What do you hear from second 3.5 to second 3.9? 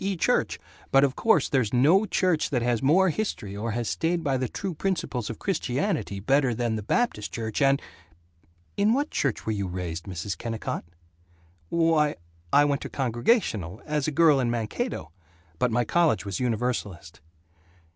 or has